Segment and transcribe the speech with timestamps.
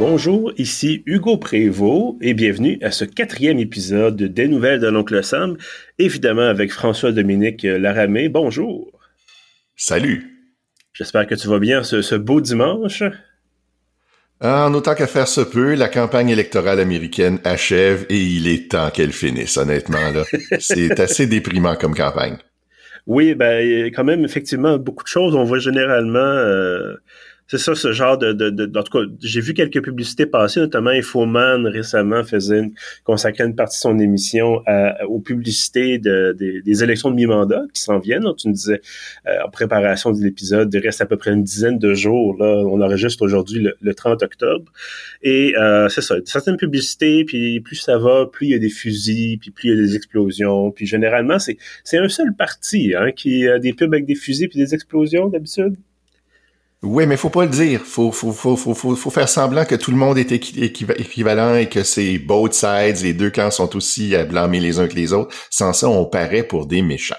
[0.00, 5.58] Bonjour, ici Hugo Prévost et bienvenue à ce quatrième épisode des Nouvelles de l'Oncle Sam,
[5.98, 8.30] évidemment avec François-Dominique Laramé.
[8.30, 8.90] Bonjour.
[9.76, 10.48] Salut.
[10.94, 13.02] J'espère que tu vas bien ce, beau dimanche.
[14.42, 18.90] En autant qu'à faire se peut, la campagne électorale américaine achève et il est temps
[18.90, 20.10] qu'elle finisse, honnêtement.
[20.14, 20.24] Là.
[20.58, 22.38] C'est assez déprimant comme campagne.
[23.06, 25.34] Oui, ben, quand même effectivement beaucoup de choses.
[25.34, 26.94] On voit généralement euh,
[27.50, 30.60] c'est ça, ce genre de, de, de, en tout cas, j'ai vu quelques publicités passer,
[30.60, 36.32] notamment Infoman récemment faisait une, consacrait une partie de son émission à, aux publicités de,
[36.38, 38.24] des élections de mi-mandat qui s'en viennent.
[38.38, 38.80] tu me disais,
[39.26, 42.36] euh, en préparation de l'épisode, il reste à peu près une dizaine de jours.
[42.38, 44.70] Là, on enregistre aujourd'hui le, 30 octobre.
[45.22, 48.70] Et euh, c'est ça, certaines publicités, puis plus ça va, plus il y a des
[48.70, 50.70] fusils, puis plus il y a des explosions.
[50.70, 54.48] Puis généralement, c'est, c'est un seul parti hein, qui a des pubs avec des fusils
[54.48, 55.74] puis des explosions d'habitude.
[56.82, 57.82] Oui, mais faut pas le dire.
[57.82, 61.82] Faut, faut, faut, faut, faut, faire semblant que tout le monde est équivalent et que
[61.82, 65.34] c'est both sides, les deux camps sont aussi à blâmer les uns que les autres.
[65.50, 67.16] Sans ça, on paraît pour des méchants.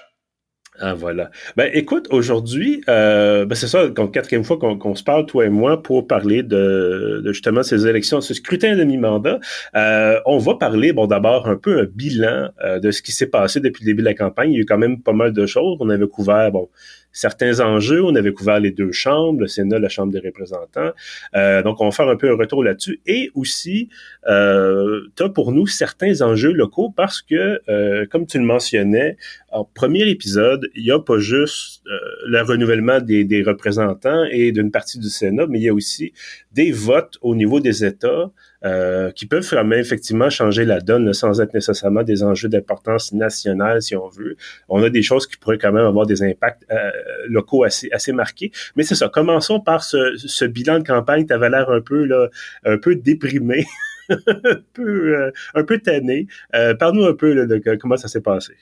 [0.84, 1.30] Ah voilà.
[1.58, 5.50] Ben écoute, aujourd'hui, euh, ben c'est ça, donc quatrième fois qu'on se parle, toi et
[5.50, 9.40] moi, pour parler de, justement ces élections, ce scrutin de mi-mandat.
[9.76, 13.30] Euh, on va parler, bon, d'abord un peu un bilan euh, de ce qui s'est
[13.30, 14.50] passé depuis le début de la campagne.
[14.52, 15.78] Il y a eu quand même pas mal de choses.
[15.82, 16.68] On avait couvert, bon,
[17.12, 18.04] certains enjeux.
[18.04, 20.92] On avait couvert les deux chambres, le Sénat, la Chambre des représentants.
[21.36, 23.02] Euh, donc, on va faire un peu un retour là-dessus.
[23.06, 23.90] Et aussi,
[24.28, 29.18] euh, tu as pour nous certains enjeux locaux parce que, euh, comme tu le mentionnais,
[29.52, 34.52] en premier épisode, il n'y a pas juste euh, le renouvellement des, des représentants et
[34.52, 36.14] d'une partie du Sénat, mais il y a aussi
[36.54, 38.32] des votes au niveau des États
[38.64, 43.82] euh, qui peuvent vraiment effectivement changer la donne sans être nécessairement des enjeux d'importance nationale,
[43.82, 44.38] si on veut.
[44.70, 46.92] On a des choses qui pourraient quand même avoir des impacts euh,
[47.28, 48.52] locaux assez, assez marqués.
[48.76, 49.10] Mais c'est ça.
[49.10, 51.26] Commençons par ce, ce bilan de campagne.
[51.26, 52.30] Tu avais l'air un peu là,
[52.64, 53.66] un peu déprimé.
[54.10, 56.28] un peu, euh, un peu tanné.
[56.52, 58.54] Parle-nous un peu de comment ça s'est passé.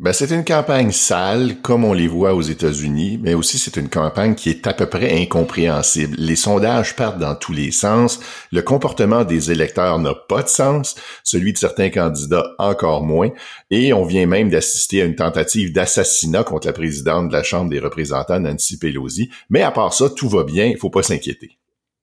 [0.00, 3.88] Ben, c'est une campagne sale, comme on les voit aux États-Unis, mais aussi c'est une
[3.88, 6.14] campagne qui est à peu près incompréhensible.
[6.16, 8.20] Les sondages partent dans tous les sens,
[8.52, 10.94] le comportement des électeurs n'a pas de sens,
[11.24, 13.30] celui de certains candidats encore moins,
[13.72, 17.68] et on vient même d'assister à une tentative d'assassinat contre la présidente de la Chambre
[17.68, 19.30] des représentants, Nancy Pelosi.
[19.50, 21.58] Mais à part ça, tout va bien, il faut pas s'inquiéter.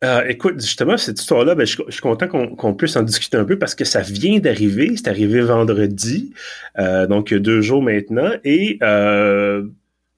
[0.05, 3.57] Euh, écoute, justement, cette histoire-là, ben, je, suis content qu'on puisse en discuter un peu
[3.57, 4.95] parce que ça vient d'arriver.
[4.95, 6.31] C'est arrivé vendredi,
[6.77, 8.31] euh, donc deux jours maintenant.
[8.43, 9.63] Et euh,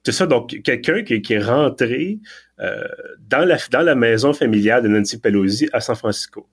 [0.04, 2.20] c'est ça, donc quelqu'un qui, est rentré
[2.60, 6.48] la, dans la maison familiale de Nancy Pelosi à San Francisco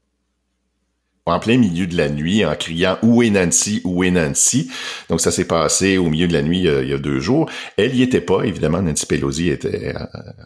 [1.26, 3.80] en plein milieu de la nuit en criant Où est Nancy?
[3.84, 4.70] Où est Nancy?
[5.08, 7.48] Donc ça s'est passé au milieu de la nuit euh, il y a deux jours.
[7.78, 10.04] Elle y était pas, évidemment, Nancy Pelosi était euh,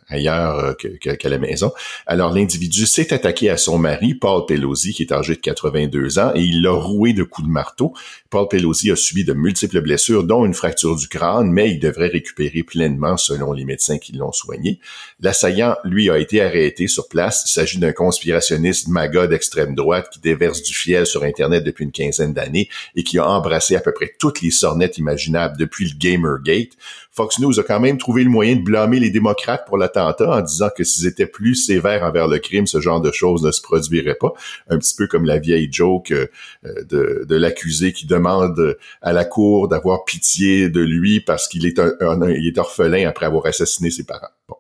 [0.09, 1.73] ailleurs euh, qu'à la maison.
[2.07, 6.31] Alors l'individu s'est attaqué à son mari, Paul Pelosi, qui est âgé de 82 ans,
[6.37, 7.93] et il l'a roué de coups de marteau.
[8.31, 12.07] Paul Pelosi a subi de multiples blessures, dont une fracture du crâne, mais il devrait
[12.07, 14.79] récupérer pleinement selon les médecins qui l'ont soigné.
[15.21, 17.43] L'assaillant, lui, a été arrêté sur place.
[17.47, 22.33] Il s'agit d'un conspirationniste maga d'extrême droite qui déverse fiel sur Internet depuis une quinzaine
[22.33, 26.73] d'années et qui a embrassé à peu près toutes les sornettes imaginables depuis le Gamergate.
[27.13, 30.41] Fox News a quand même trouvé le moyen de blâmer les démocrates pour l'attentat en
[30.41, 33.61] disant que s'ils étaient plus sévères envers le crime, ce genre de choses ne se
[33.61, 34.33] produirait pas.
[34.69, 36.27] Un petit peu comme la vieille joke euh,
[36.63, 41.79] de, de l'accusé qui demande à la cour d'avoir pitié de lui parce qu'il est,
[41.79, 44.29] est orphelin après avoir assassiné ses parents.
[44.49, 44.57] Bon.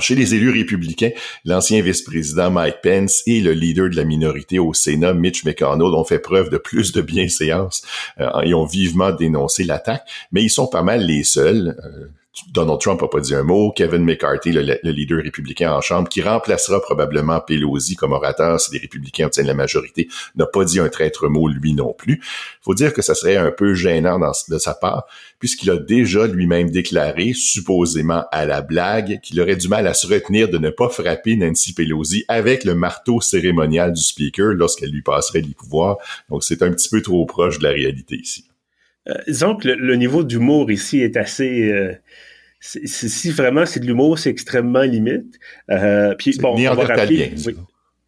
[0.00, 1.10] Chez les élus républicains,
[1.44, 6.04] l'ancien vice-président Mike Pence et le leader de la minorité au Sénat, Mitch McConnell, ont
[6.04, 7.82] fait preuve de plus de bienséance
[8.20, 11.76] euh, et ont vivement dénoncé l'attaque, mais ils sont pas mal les seuls.
[11.84, 12.06] Euh,
[12.52, 13.72] Donald Trump n'a pas dit un mot.
[13.72, 18.78] Kevin McCarthy, le, leader républicain en Chambre, qui remplacera probablement Pelosi comme orateur si les
[18.78, 22.20] républicains obtiennent la majorité, n'a pas dit un traître mot lui non plus.
[22.62, 24.18] faut dire que ça serait un peu gênant
[24.48, 25.06] de sa part,
[25.38, 30.06] puisqu'il a déjà lui-même déclaré, supposément à la blague, qu'il aurait du mal à se
[30.06, 35.02] retenir de ne pas frapper Nancy Pelosi avec le marteau cérémonial du speaker lorsqu'elle lui
[35.02, 35.98] passerait les pouvoirs.
[36.28, 38.44] Donc c'est un petit peu trop proche de la réalité ici.
[39.08, 41.70] Euh, disons que le, niveau d'humour ici est assez...
[41.70, 41.92] Euh,
[42.60, 45.38] si vraiment c'est de l'humour, c'est extrêmement limite.
[45.70, 47.32] Euh, puis bon, on va rappeler.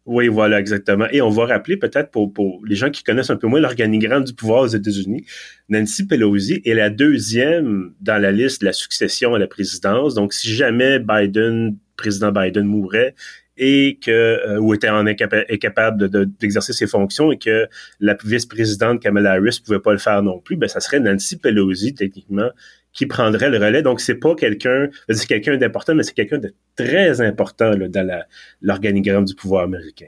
[0.05, 0.27] Oui.
[0.27, 1.05] voilà, exactement.
[1.11, 4.23] Et on va rappeler peut-être pour, pour les gens qui connaissent un peu moins l'organigramme
[4.23, 5.23] du pouvoir aux États-Unis,
[5.69, 10.15] Nancy Pelosi est la deuxième dans la liste de la succession à la présidence.
[10.15, 13.13] Donc, si jamais Biden, président Biden mourait,
[13.59, 16.09] et que euh, ou était incapable
[16.39, 17.67] d'exercer ses fonctions et que
[17.99, 21.93] la vice-présidente Kamala Harris pouvait pas le faire non plus, ben ça serait Nancy Pelosi
[21.93, 22.49] techniquement
[22.93, 23.81] qui prendrait le relais.
[23.83, 28.23] Donc c'est pas quelqu'un, c'est quelqu'un d'important, mais c'est quelqu'un de très important dans
[28.61, 30.07] l'organigramme du pouvoir américain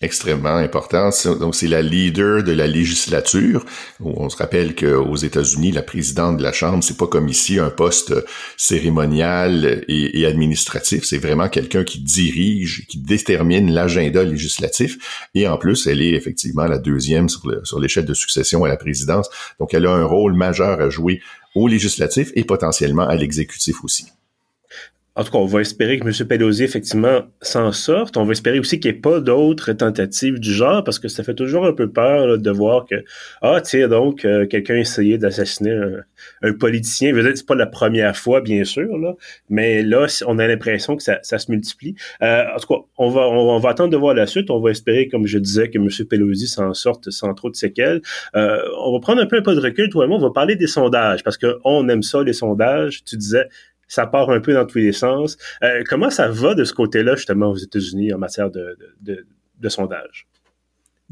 [0.00, 1.10] extrêmement important.
[1.40, 3.64] Donc, c'est la leader de la législature.
[4.00, 7.70] On se rappelle qu'aux États-Unis, la présidente de la Chambre, c'est pas comme ici un
[7.70, 8.14] poste
[8.56, 11.04] cérémonial et, administratif.
[11.04, 15.28] C'est vraiment quelqu'un qui dirige, qui détermine l'agenda législatif.
[15.34, 19.28] Et en plus, elle est effectivement la deuxième sur l'échelle de succession à la présidence.
[19.58, 21.20] Donc, elle a un rôle majeur à jouer
[21.56, 24.06] au législatif et potentiellement à l'exécutif aussi.
[25.18, 26.28] En tout cas, on va espérer que M.
[26.28, 28.16] Pelosi, effectivement, s'en sorte.
[28.16, 31.24] On va espérer aussi qu'il n'y ait pas d'autres tentatives du genre, parce que ça
[31.24, 33.04] fait toujours un peu peur de voir que,
[33.42, 35.76] ah, tiens, donc, euh, quelqu'un a essayé d'assassiner
[36.42, 37.10] un, politicien.
[37.10, 39.14] Je veux dire, c'est pas la première fois, bien sûr, là,
[39.50, 41.96] mais là, on a l'impression que ça, se multiplie.
[42.22, 44.52] Euh, en tout cas, on va, attendre de voir la suite.
[44.52, 45.88] On va espérer, comme je disais, que M.
[46.08, 48.02] Pelosi s'en sorte sans trop de séquelles.
[48.36, 50.18] Euh, on va prendre un peu un peu de recul, toi et moi.
[50.18, 53.02] On va parler des sondages, parce qu'on aime ça, les sondages.
[53.04, 53.48] Tu disais,
[53.88, 55.36] ça part un peu dans tous les sens.
[55.62, 59.26] Euh, comment ça va de ce côté-là, justement, aux États-Unis en matière de, de,
[59.58, 60.28] de sondage?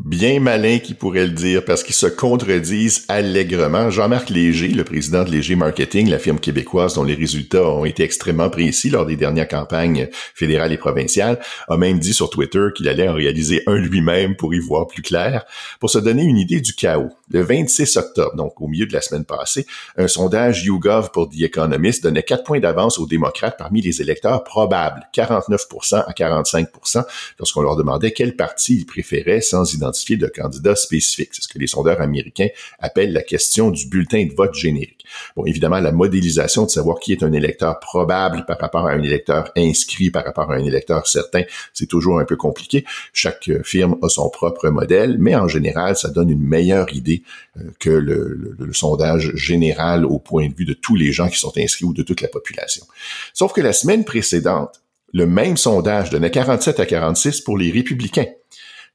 [0.05, 3.89] Bien malin qui pourrait le dire parce qu'ils se contredisent allègrement.
[3.89, 8.03] Jean-Marc Léger, le président de Léger Marketing, la firme québécoise dont les résultats ont été
[8.03, 12.89] extrêmement précis lors des dernières campagnes fédérales et provinciales, a même dit sur Twitter qu'il
[12.89, 15.47] allait en réaliser un lui-même pour y voir plus clair.
[15.81, 19.01] Pour se donner une idée du chaos, le 26 octobre, donc au milieu de la
[19.01, 19.67] semaine passée,
[19.97, 24.45] un sondage YouGov pour The Economist donnait quatre points d'avance aux démocrates parmi les électeurs
[24.45, 27.03] probables, 49% à 45%,
[27.39, 31.31] lorsqu'on leur demandait quel parti ils préféraient sans identifier de candidats spécifiques.
[31.33, 32.49] C'est ce que les sondeurs américains
[32.79, 35.07] appellent la question du bulletin de vote générique.
[35.37, 39.03] Bon, évidemment, la modélisation de savoir qui est un électeur probable par rapport à un
[39.03, 41.43] électeur inscrit, par rapport à un électeur certain,
[41.73, 42.85] c'est toujours un peu compliqué.
[43.13, 47.23] Chaque firme a son propre modèle, mais en général, ça donne une meilleure idée
[47.57, 51.39] euh, que le, le sondage général au point de vue de tous les gens qui
[51.39, 52.85] sont inscrits ou de toute la population.
[53.33, 54.81] Sauf que la semaine précédente,
[55.13, 58.27] le même sondage donnait 47 à 46 pour les républicains.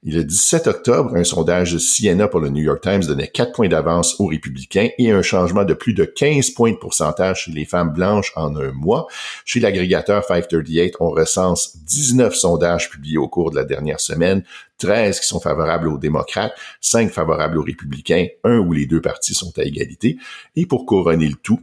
[0.04, 3.68] Le 17 octobre, un sondage de Siena pour le New York Times donnait 4 points
[3.68, 7.66] d'avance aux républicains et un changement de plus de 15 points de pourcentage chez les
[7.66, 9.06] femmes blanches en un mois.
[9.46, 14.44] Chez l'agrégateur 538, on recense 19 sondages publiés au cours de la dernière semaine,
[14.80, 19.36] 13 qui sont favorables aux démocrates, 5 favorables aux républicains, un où les deux partis
[19.36, 20.18] sont à égalité.
[20.56, 21.60] Et pour couronner le tout,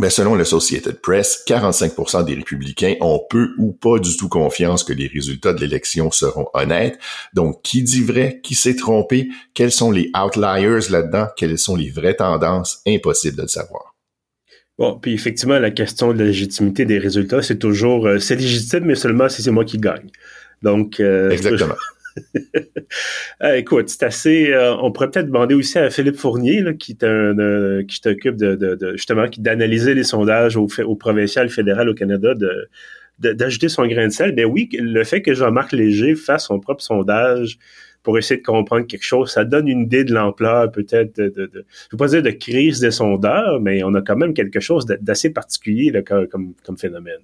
[0.00, 4.92] mais selon l'Associated Press, 45% des républicains ont peu ou pas du tout confiance que
[4.92, 6.98] les résultats de l'élection seront honnêtes.
[7.34, 8.40] Donc, qui dit vrai?
[8.42, 9.28] Qui s'est trompé?
[9.54, 11.28] Quels sont les outliers là-dedans?
[11.36, 12.80] Quelles sont les vraies tendances?
[12.86, 13.94] Impossible de le savoir.
[14.78, 18.84] Bon, puis effectivement, la question de la légitimité des résultats, c'est toujours, euh, c'est légitime,
[18.84, 20.08] mais seulement si c'est moi qui gagne.
[20.62, 21.74] Donc, euh, exactement.
[23.42, 24.52] Euh, écoute, c'est assez.
[24.52, 29.94] Euh, on pourrait peut-être demander aussi à Philippe Fournier, qui, qui t'occupe de, justement d'analyser
[29.94, 32.68] les sondages au, au provincial, fédéral au Canada, de
[33.18, 34.32] d'ajouter son grain de sel.
[34.32, 37.58] Ben oui, le fait que Jean-Marc Léger fasse son propre sondage
[38.04, 41.46] pour essayer de comprendre quelque chose, ça donne une idée de l'ampleur peut-être de, de,
[41.46, 44.60] de, je veux pas dire de crise des sondeurs, mais on a quand même quelque
[44.60, 47.18] chose d'assez particulier comme phénomène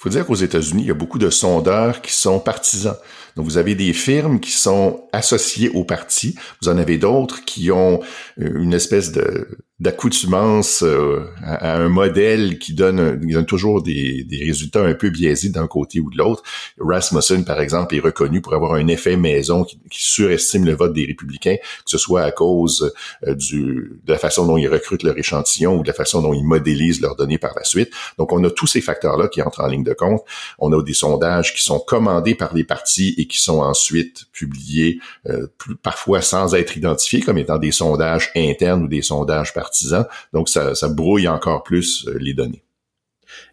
[0.00, 2.96] faut dire qu'aux États-Unis, il y a beaucoup de sondeurs qui sont partisans.
[3.36, 6.36] Donc, vous avez des firmes qui sont associées au parti.
[6.62, 8.00] Vous en avez d'autres qui ont
[8.40, 14.44] euh, une espèce de d'accoutumance euh, à, un modèle qui donne, donne toujours des, des,
[14.44, 16.42] résultats un peu biaisés d'un côté ou de l'autre.
[16.78, 21.06] Rasmussen, par exemple, est reconnu pour avoir un effet maison qui, surestime le vote des
[21.06, 22.92] républicains, que ce soit à cause
[23.26, 26.34] euh, du, de la façon dont ils recrutent leur échantillon ou de la façon dont
[26.34, 27.90] ils modélisent leurs données par la suite.
[28.18, 30.20] Donc, on a tous ces facteurs-là qui entrent en ligne de compte.
[30.58, 35.00] On a des sondages qui sont commandés par les partis et qui sont ensuite publiés,
[35.26, 35.46] euh,
[35.82, 39.69] parfois sans être identifiés comme étant des sondages internes ou des sondages par
[40.32, 42.62] donc, ça, brouille encore plus euh, les données.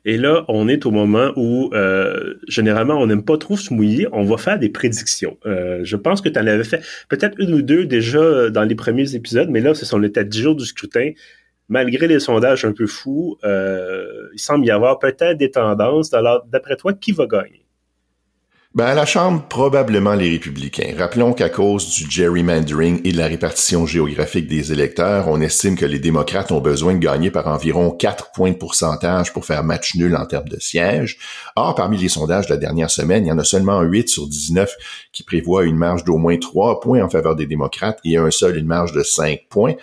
[0.05, 4.07] Et là, on est au moment où, euh, généralement, on n'aime pas trop se mouiller.
[4.11, 5.37] On va faire des prédictions.
[5.45, 8.75] Euh, je pense que tu en avais fait peut-être une ou deux déjà dans les
[8.75, 11.11] premiers épisodes, mais là, ce sont les têtes du jour du scrutin.
[11.69, 16.13] Malgré les sondages un peu fous, il semble y avoir peut-être des tendances.
[16.13, 17.66] Alors, d'après toi, qui va gagner?
[18.77, 20.93] Ben, à la Chambre, probablement les républicains.
[20.99, 25.85] Rappelons qu'à cause du gerrymandering et de la répartition géographique des électeurs, on estime que
[25.87, 29.95] les démocrates ont besoin de gagner par environ 4 points de pourcentage pour faire match
[29.95, 31.17] nul en termes de sièges.
[31.55, 34.27] Or, parmi les sondages de la dernière semaine, il y en a seulement 8 sur
[34.27, 34.71] 19
[35.11, 38.57] qui prévoient une marge d'au moins 3 points en faveur des démocrates et un seul
[38.57, 39.73] une marge de 5 points.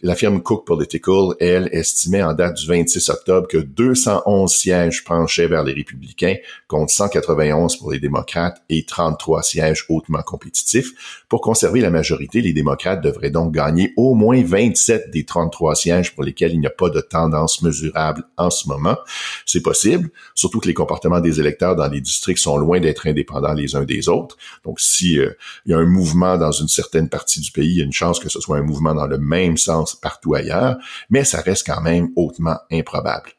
[0.00, 5.48] La firme Cook Political, elle, estimait en date du 26 octobre que 211 sièges penchaient
[5.48, 6.36] vers les républicains
[6.66, 8.37] contre 191 pour les démocrates
[8.68, 11.22] et 33 sièges hautement compétitifs.
[11.28, 16.14] Pour conserver la majorité, les démocrates devraient donc gagner au moins 27 des 33 sièges
[16.14, 18.96] pour lesquels il n'y a pas de tendance mesurable en ce moment.
[19.46, 23.54] C'est possible, surtout que les comportements des électeurs dans les districts sont loin d'être indépendants
[23.54, 24.36] les uns des autres.
[24.64, 25.32] Donc, si euh,
[25.66, 27.92] il y a un mouvement dans une certaine partie du pays, il y a une
[27.92, 30.76] chance que ce soit un mouvement dans le même sens partout ailleurs,
[31.10, 33.37] mais ça reste quand même hautement improbable.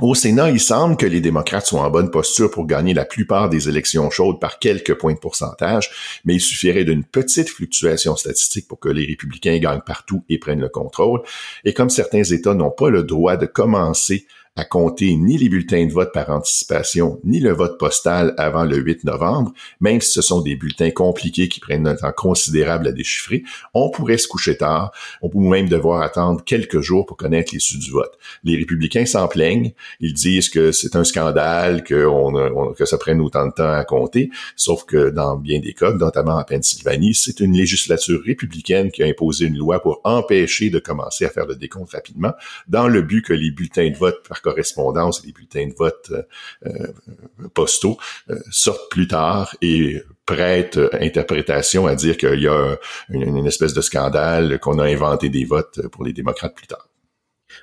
[0.00, 3.48] Au Sénat, il semble que les démocrates sont en bonne posture pour gagner la plupart
[3.48, 5.90] des élections chaudes par quelques points de pourcentage,
[6.24, 10.60] mais il suffirait d'une petite fluctuation statistique pour que les républicains gagnent partout et prennent
[10.60, 11.22] le contrôle.
[11.64, 14.28] Et comme certains États n'ont pas le droit de commencer
[14.58, 18.76] à compter ni les bulletins de vote par anticipation, ni le vote postal avant le
[18.76, 22.92] 8 novembre, même si ce sont des bulletins compliqués qui prennent un temps considérable à
[22.92, 24.90] déchiffrer, on pourrait se coucher tard,
[25.22, 28.18] on pourrait même devoir attendre quelques jours pour connaître l'issue du vote.
[28.42, 33.20] Les républicains s'en plaignent, ils disent que c'est un scandale, que, on, que ça prenne
[33.20, 37.38] autant de temps à compter, sauf que dans bien des cas, notamment en Pennsylvanie, c'est
[37.38, 41.54] une législature républicaine qui a imposé une loi pour empêcher de commencer à faire le
[41.54, 42.32] décompte rapidement,
[42.66, 46.22] dans le but que les bulletins de vote par correspondance les bulletins de vote euh,
[46.66, 47.98] euh, postaux
[48.30, 52.76] euh, sortent plus tard et prêtent interprétation à dire qu'il y a
[53.10, 56.88] une, espèce de scandale, qu'on a inventé des votes pour les démocrates plus tard.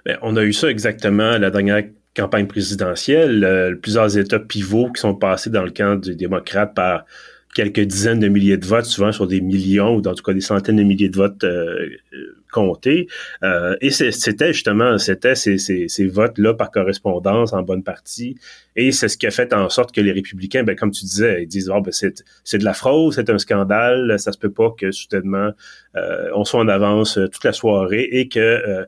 [0.05, 1.83] Ben, on a eu ça exactement la dernière
[2.15, 3.77] campagne présidentielle.
[3.81, 7.05] plusieurs États pivots qui sont passés dans le camp des démocrates par
[7.53, 10.41] quelques dizaines de milliers de votes, souvent sur des millions ou en tout cas des
[10.41, 11.45] centaines de milliers de votes
[13.43, 18.35] Euh, et c'était justement, c'était ces, ces, ces votes-là par correspondance en bonne partie.
[18.75, 21.43] Et c'est ce qui a fait en sorte que les républicains, ben, comme tu disais,
[21.43, 24.71] ils disent, oh, ben, c'est de la fraude, c'est un scandale, ça se peut pas
[24.77, 25.51] que soudainement
[25.95, 28.85] euh, on soit en avance toute la soirée et que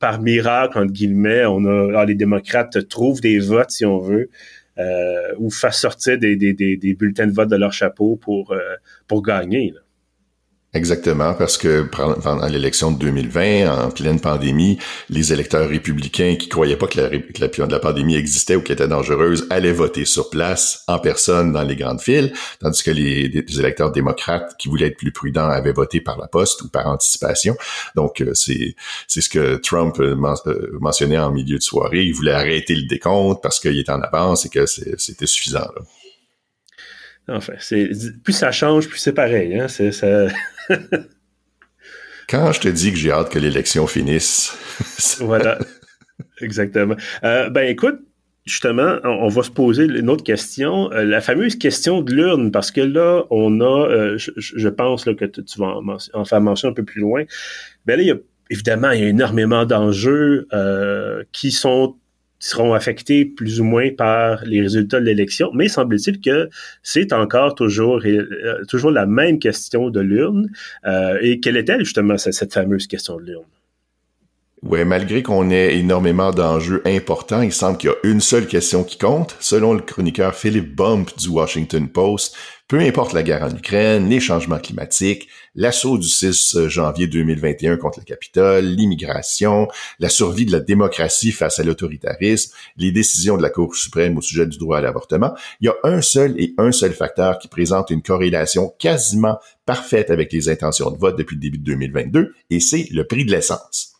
[0.00, 4.30] par miracle, entre guillemets, on a, ah, les démocrates trouvent des votes, si on veut,
[4.78, 8.52] euh, ou fassent sortir des, des, des, des, bulletins de vote de leur chapeau pour,
[8.52, 8.76] euh,
[9.08, 9.72] pour gagner.
[9.72, 9.80] Là.
[10.74, 16.76] Exactement, parce que pendant l'élection de 2020, en pleine pandémie, les électeurs républicains qui croyaient
[16.76, 21.52] pas que la, pandémie existait ou qu'elle était dangereuse allaient voter sur place, en personne,
[21.52, 25.72] dans les grandes files, tandis que les, électeurs démocrates qui voulaient être plus prudents avaient
[25.72, 27.56] voté par la poste ou par anticipation.
[27.96, 28.74] Donc, euh, c'est
[29.08, 30.14] ce que Trump euh,
[30.46, 32.04] euh, mentionnait en milieu de soirée.
[32.04, 35.60] Il voulait arrêter le décompte parce qu'il était en avance et que c'était suffisant.
[35.60, 35.82] Là.
[37.36, 37.54] Enfin,
[38.22, 39.58] plus ça change, plus c'est pareil.
[39.58, 39.66] Hein?
[42.28, 44.56] Quand je te dis que j'ai hâte que l'élection finisse.
[45.20, 45.58] voilà,
[46.40, 46.96] exactement.
[47.24, 48.00] Euh, ben écoute,
[48.44, 52.70] justement, on, va se poser une autre question, euh, la fameuse question de l'urne, parce
[52.70, 55.80] que là, on a, euh, je, pense là, que tu vas
[56.12, 57.24] en, faire mention un peu plus loin.
[57.86, 58.16] Ben là, il y a,
[58.50, 60.48] évidemment, il y a énormément d'enjeux
[61.32, 61.96] qui sont
[62.38, 66.48] seront affectés plus ou moins par les résultats de l'élection, mais semble-t-il que
[66.82, 70.48] c'est encore toujours, euh, la même question de l'urne.
[70.86, 73.44] Euh, et quelle est-elle justement cette fameuse question de l'urne?
[74.62, 78.82] Oui, malgré qu'on ait énormément d'enjeux importants, il semble qu'il y a une seule question
[78.82, 79.36] qui compte.
[79.38, 82.36] Selon le chroniqueur Philip Bump du Washington Post,
[82.68, 88.00] peu importe la guerre en Ukraine, les changements climatiques, l'assaut du 6 janvier 2021 contre
[88.00, 93.48] le Capitole, l'immigration, la survie de la démocratie face à l'autoritarisme, les décisions de la
[93.48, 96.70] Cour suprême au sujet du droit à l'avortement, il y a un seul et un
[96.70, 101.40] seul facteur qui présente une corrélation quasiment parfaite avec les intentions de vote depuis le
[101.40, 103.94] début de 2022, et c'est le prix de l'essence.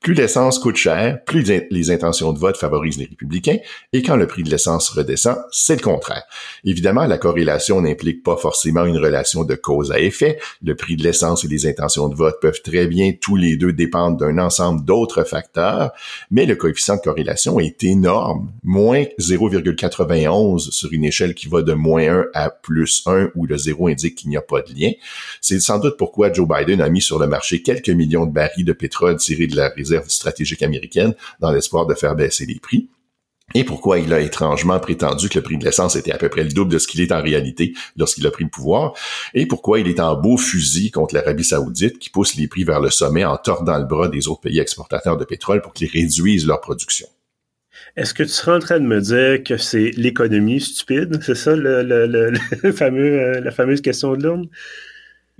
[0.00, 3.58] Plus l'essence coûte cher, plus les intentions de vote favorisent les républicains,
[3.92, 6.22] et quand le prix de l'essence redescend, c'est le contraire.
[6.64, 10.38] Évidemment, la corrélation n'implique pas forcément une relation de cause à effet.
[10.64, 13.74] Le prix de l'essence et les intentions de vote peuvent très bien tous les deux
[13.74, 15.92] dépendre d'un ensemble d'autres facteurs,
[16.30, 21.74] mais le coefficient de corrélation est énorme, moins 0,91 sur une échelle qui va de
[21.74, 24.92] moins 1 à plus 1, où le zéro indique qu'il n'y a pas de lien.
[25.42, 28.64] C'est sans doute pourquoi Joe Biden a mis sur le marché quelques millions de barils
[28.64, 32.88] de pétrole tirés de la réserve stratégique américaine dans l'espoir de faire baisser les prix.
[33.54, 36.44] Et pourquoi il a étrangement prétendu que le prix de l'essence était à peu près
[36.44, 38.94] le double de ce qu'il est en réalité lorsqu'il a pris le pouvoir,
[39.34, 42.80] et pourquoi il est en beau fusil contre l'Arabie saoudite qui pousse les prix vers
[42.80, 46.46] le sommet en tordant le bras des autres pays exportateurs de pétrole pour qu'ils réduisent
[46.46, 47.08] leur production?
[47.96, 51.20] Est-ce que tu serais en train de me dire que c'est l'économie stupide?
[51.22, 52.34] C'est ça le,
[52.72, 54.48] fameux, euh, la fameuse question de l'urne?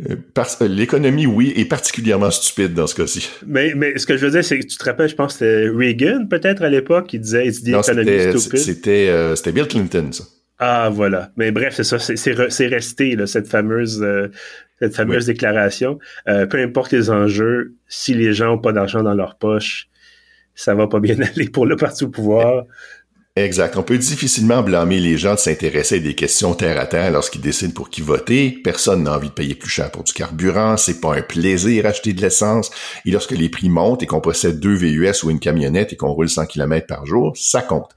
[0.09, 3.31] Euh, euh, l'économie, oui, est particulièrement stupide dans ce cas-ci.
[3.47, 5.39] Mais, mais ce que je veux dire, c'est que tu te rappelles, je pense que
[5.41, 8.59] c'était Reagan, peut-être, à l'époque, qui disait It's the economy stupid.
[8.59, 10.25] C'était, c'était Bill Clinton, ça.
[10.59, 11.33] Ah, voilà.
[11.37, 14.07] Mais bref, c'est ça, c'est resté, là, cette fameuse,
[14.79, 15.99] cette fameuse déclaration.
[16.27, 19.91] peu importe les enjeux, si les gens n'ont pas d'argent dans leur poche,
[20.55, 22.65] ça va pas bien aller pour le parti au pouvoir.
[23.37, 23.77] Exact.
[23.77, 27.41] On peut difficilement blâmer les gens de s'intéresser à des questions terre à terre lorsqu'ils
[27.41, 28.51] décident pour qui voter.
[28.65, 30.77] Personne n'a envie de payer plus cher pour du carburant.
[30.77, 32.73] C'est pas un plaisir acheter de l'essence.
[33.07, 36.11] Et lorsque les prix montent et qu'on possède deux VUS ou une camionnette et qu'on
[36.11, 37.91] roule 100 km par jour, ça compte.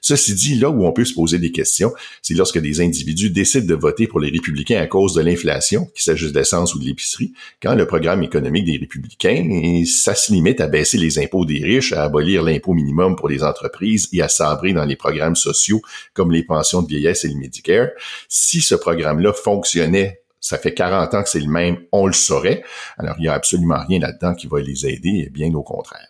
[0.00, 3.66] Ceci dit, là où on peut se poser des questions, c'est lorsque des individus décident
[3.66, 7.32] de voter pour les républicains à cause de l'inflation, qu'il s'agisse d'essence ou de l'épicerie,
[7.62, 11.92] quand le programme économique des républicains, ça se limite à baisser les impôts des riches,
[11.92, 15.82] à abolir l'impôt minimum pour les entreprises et à sabrer dans les programmes sociaux
[16.14, 17.88] comme les pensions de vieillesse et le Medicare.
[18.28, 22.62] Si ce programme-là fonctionnait ça fait 40 ans que c'est le même, on le saurait.
[22.96, 26.08] Alors, il n'y a absolument rien là-dedans qui va les aider, bien au contraire.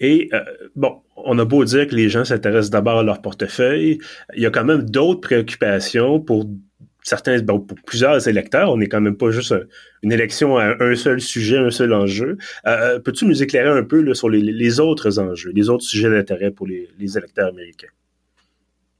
[0.00, 0.40] Et euh,
[0.74, 3.98] bon, on a beau dire que les gens s'intéressent d'abord à leur portefeuille,
[4.34, 6.46] il y a quand même d'autres préoccupations pour
[7.02, 8.70] certains, pour plusieurs électeurs.
[8.72, 9.54] On n'est quand même pas juste
[10.02, 12.38] une élection à un seul sujet, un seul enjeu.
[12.66, 16.10] Euh, euh, peux-tu nous éclairer un peu là, sur les, autres enjeux, les autres sujets
[16.10, 17.88] d'intérêt pour les électeurs américains?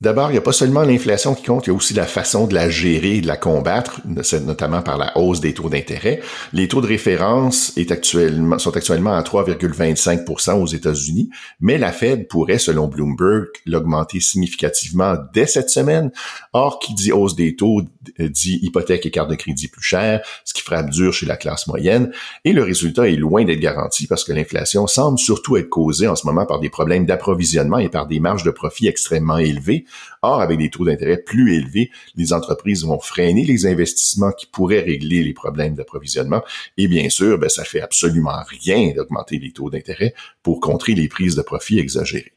[0.03, 2.47] D'abord, il n'y a pas seulement l'inflation qui compte, il y a aussi la façon
[2.47, 6.23] de la gérer et de la combattre, notamment par la hausse des taux d'intérêt.
[6.55, 11.29] Les taux de référence sont actuellement à 3,25% aux États-Unis,
[11.61, 16.11] mais la Fed pourrait, selon Bloomberg, l'augmenter significativement dès cette semaine.
[16.55, 17.83] Or, qui dit hausse des taux
[18.19, 21.67] dit hypothèque et carte de crédit plus cher, ce qui frappe dur chez la classe
[21.67, 22.13] moyenne.
[22.45, 26.17] Et le résultat est loin d'être garanti parce que l'inflation semble surtout être causée en
[26.17, 29.85] ce moment par des problèmes d'approvisionnement et par des marges de profit extrêmement élevées
[30.23, 34.81] Or, avec des taux d'intérêt plus élevés, les entreprises vont freiner les investissements qui pourraient
[34.81, 36.43] régler les problèmes d'approvisionnement.
[36.77, 41.09] Et bien sûr, ben, ça fait absolument rien d'augmenter les taux d'intérêt pour contrer les
[41.09, 42.33] prises de profit exagérées.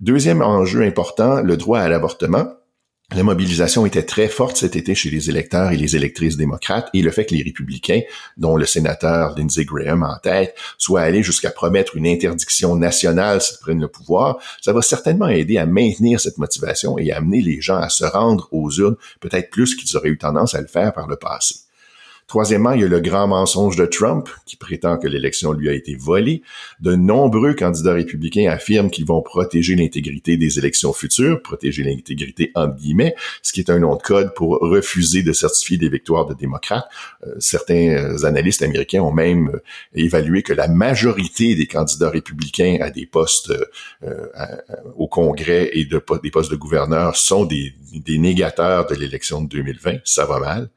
[0.00, 2.46] Deuxième enjeu important, le droit à l'avortement.
[3.14, 7.00] La mobilisation était très forte cet été chez les électeurs et les électrices démocrates et
[7.00, 8.02] le fait que les républicains,
[8.36, 13.60] dont le sénateur Lindsey Graham en tête, soient allés jusqu'à promettre une interdiction nationale s'ils
[13.60, 17.62] prennent le pouvoir, ça va certainement aider à maintenir cette motivation et à amener les
[17.62, 20.92] gens à se rendre aux urnes peut-être plus qu'ils auraient eu tendance à le faire
[20.92, 21.67] par le passé.
[22.28, 25.72] Troisièmement, il y a le grand mensonge de Trump, qui prétend que l'élection lui a
[25.72, 26.42] été volée.
[26.78, 32.76] De nombreux candidats républicains affirment qu'ils vont protéger l'intégrité des élections futures, protéger l'intégrité entre
[32.76, 36.34] guillemets, ce qui est un nom de code pour refuser de certifier des victoires de
[36.34, 36.86] démocrates.
[37.26, 39.62] Euh, certains analystes américains ont même euh,
[39.94, 43.54] évalué que la majorité des candidats républicains à des postes
[44.02, 44.26] euh,
[44.96, 47.72] au Congrès et de, des postes de gouverneur sont des
[48.18, 50.00] négateurs de l'élection de 2020.
[50.04, 50.68] Ça va mal.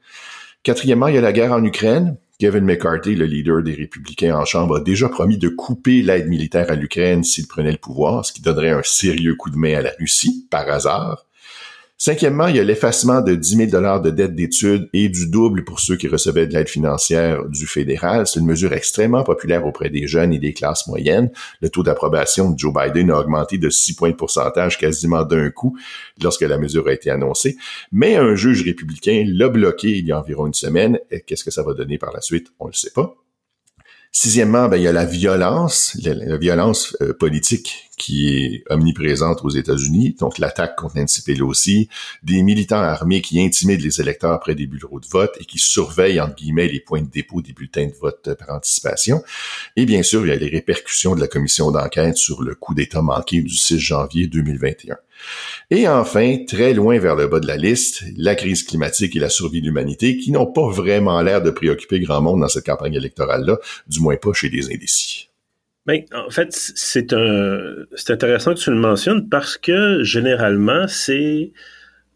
[0.62, 2.16] Quatrièmement, il y a la guerre en Ukraine.
[2.38, 6.70] Kevin McCarthy, le leader des républicains en Chambre, a déjà promis de couper l'aide militaire
[6.70, 9.82] à l'Ukraine s'il prenait le pouvoir, ce qui donnerait un sérieux coup de main à
[9.82, 11.26] la Russie, par hasard.
[12.04, 15.62] Cinquièmement, il y a l'effacement de 10 000 dollars de dettes d'études et du double
[15.62, 18.26] pour ceux qui recevaient de l'aide financière du fédéral.
[18.26, 21.30] C'est une mesure extrêmement populaire auprès des jeunes et des classes moyennes.
[21.60, 25.50] Le taux d'approbation de Joe Biden a augmenté de 6 points de pourcentage quasiment d'un
[25.50, 25.78] coup
[26.20, 27.56] lorsque la mesure a été annoncée.
[27.92, 30.98] Mais un juge républicain l'a bloqué il y a environ une semaine.
[31.28, 32.48] Qu'est-ce que ça va donner par la suite?
[32.58, 33.21] On ne le sait pas.
[34.14, 39.48] Sixièmement, ben, il y a la violence, la, violence euh, politique qui est omniprésente aux
[39.48, 41.88] États-Unis, donc l'attaque contre Nancy Pelosi,
[42.22, 46.20] des militants armés qui intimident les électeurs près des bureaux de vote et qui surveillent,
[46.20, 49.22] entre guillemets, les points de dépôt des bulletins de vote par anticipation.
[49.76, 52.74] Et bien sûr, il y a les répercussions de la commission d'enquête sur le coup
[52.74, 54.96] d'État manqué du 6 janvier 2021.
[55.70, 59.28] Et enfin, très loin vers le bas de la liste, la crise climatique et la
[59.28, 62.94] survie de l'humanité qui n'ont pas vraiment l'air de préoccuper grand monde dans cette campagne
[62.94, 65.28] électorale-là, du moins pas chez les indécis.
[65.86, 67.58] Ben, en fait, c'est un,
[67.96, 71.52] c'est intéressant que tu le mentionnes parce que généralement, c'est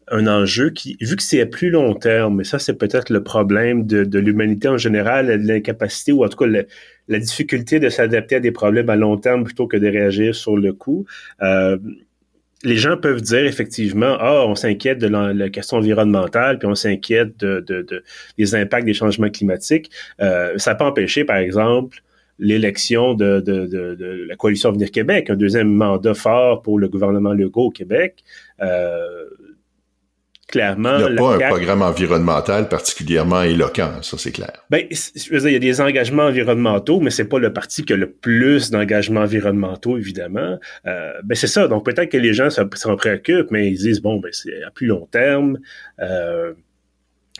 [0.09, 3.23] un enjeu qui, vu que c'est à plus long terme, et ça, c'est peut-être le
[3.23, 8.35] problème de, de l'humanité en général, l'incapacité ou en tout cas la, difficulté de s'adapter
[8.35, 11.05] à des problèmes à long terme plutôt que de réagir sur le coup.
[11.41, 11.77] Euh,
[12.67, 17.37] les gens peuvent dire effectivement, ah, on s'inquiète de la, question environnementale, puis on s'inquiète
[17.39, 18.03] de, de,
[18.37, 19.89] des impacts des changements climatiques.
[20.21, 22.03] Euh, ça peut empêcher, par exemple,
[22.39, 23.41] l'élection de,
[24.27, 28.23] la coalition Avenir Québec, un deuxième mandat fort pour le gouvernement Legault au Québec.
[28.61, 29.25] Euh,
[30.47, 30.97] clairement.
[30.99, 34.65] Il n'y a pas un programme environnemental particulièrement éloquent, ça c'est clair.
[34.69, 37.83] Ben, je veux dire, il y a des engagements environnementaux, mais c'est pas le parti
[37.83, 40.57] qui a le plus d'engagements environnementaux, évidemment.
[40.85, 41.67] Euh, ben c'est ça.
[41.67, 44.87] Donc peut-être que les gens s'en préoccupent, mais ils disent bon, ben c'est à plus
[44.87, 45.59] long terme.
[45.99, 46.53] Euh,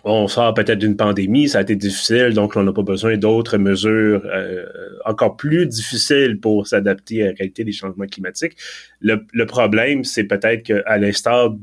[0.04, 3.58] on sort peut-être d'une pandémie, ça a été difficile, donc on n'a pas besoin d'autres
[3.58, 4.66] mesures euh,
[5.06, 8.56] encore plus difficiles pour s'adapter à la réalité des changements climatiques.
[9.02, 11.56] Le, le problème, c'est peut-être qu'à l'instar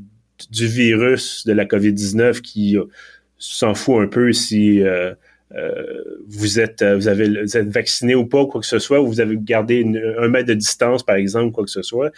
[0.51, 2.85] du virus de la COVID-19 qui euh,
[3.39, 5.15] s'en fout un peu si euh,
[5.55, 9.07] euh, vous êtes vous avez vous êtes vacciné ou pas, quoi que ce soit, ou
[9.07, 9.85] vous avez gardé
[10.19, 12.11] un mètre de distance, par exemple, quoi que ce soit,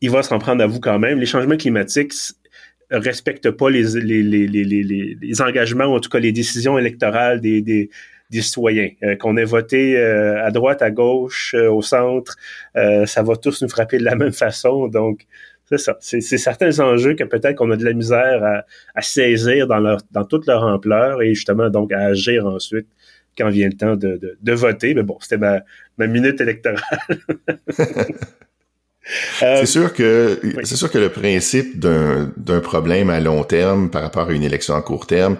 [0.00, 1.18] il va s'en prendre à vous quand même.
[1.18, 2.14] Les changements climatiques
[2.90, 7.40] respectent pas les, les, les, les, les engagements, ou en tout cas les décisions électorales
[7.40, 7.90] des, des,
[8.30, 8.90] des citoyens.
[9.20, 12.36] qu'on ait voté à droite, à gauche, au centre,
[12.74, 14.88] ça va tous nous frapper de la même façon.
[14.88, 15.26] Donc,
[15.70, 15.96] c'est ça.
[16.00, 20.24] C'est certains enjeux que peut-être qu'on a de la misère à, saisir dans, leur, dans
[20.24, 22.86] toute leur ampleur et justement donc à agir ensuite
[23.38, 24.94] quand vient le temps de, de, voter.
[24.94, 25.60] Mais bon, c'était ma,
[25.96, 26.80] ma minute électorale.
[29.42, 34.02] Euh, c'est sûr que c'est sûr que le principe d'un problème à long terme par
[34.02, 35.36] rapport à une élection à court terme, euh,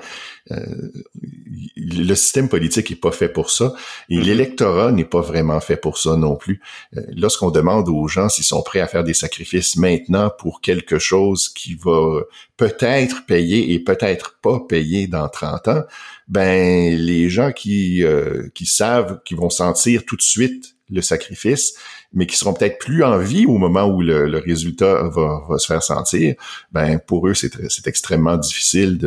[0.49, 3.75] le système politique est pas fait pour ça
[4.09, 4.23] et mm-hmm.
[4.23, 6.61] l'électorat n'est pas vraiment fait pour ça non plus.
[6.97, 10.99] Euh, lorsqu'on demande aux gens s'ils sont prêts à faire des sacrifices maintenant pour quelque
[10.99, 12.21] chose qui va
[12.57, 15.83] peut-être payer et peut-être pas payer dans 30 ans,
[16.29, 21.75] ben les gens qui euh, qui savent qu'ils vont sentir tout de suite le sacrifice,
[22.13, 25.83] mais qui seront peut-être plus en vie au moment où le, résultat va, se faire
[25.83, 26.35] sentir,
[26.73, 28.99] ben pour eux c'est c'est extrêmement difficile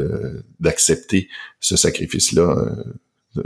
[0.60, 1.28] d'accepter
[1.60, 2.56] ce sacrifice-là.
[3.38, 3.42] Euh,